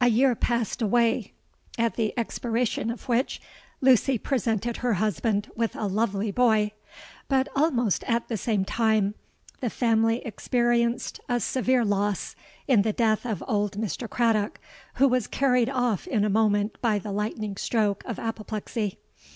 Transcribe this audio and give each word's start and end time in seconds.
A 0.00 0.08
year 0.08 0.34
passed 0.34 0.82
away, 0.82 1.32
at 1.78 1.94
the 1.94 2.12
expiration 2.18 2.90
of 2.90 3.08
which 3.08 3.40
Lucy 3.80 4.18
presented 4.18 4.78
her 4.78 4.94
husband 4.94 5.48
with 5.54 5.76
a 5.76 5.86
lovely 5.86 6.32
boy; 6.32 6.72
but 7.28 7.46
almost 7.54 8.02
at 8.08 8.26
the 8.26 8.36
same 8.36 8.64
time 8.64 9.14
the 9.60 9.70
family 9.70 10.26
experienced 10.26 11.20
a 11.28 11.38
severe 11.38 11.84
loss 11.84 12.34
in 12.66 12.82
the 12.82 12.92
death 12.92 13.24
of 13.24 13.44
old 13.46 13.76
Mr. 13.76 14.10
Craddock, 14.10 14.58
who 14.94 15.06
was 15.06 15.28
carried 15.28 15.68
off 15.68 16.08
in 16.08 16.24
a 16.24 16.28
moment 16.28 16.76
by 16.82 16.98
the 16.98 17.12
lightning 17.12 17.56
stroke 17.56 18.02
of 18.06 18.18
apoplexy. 18.18 18.98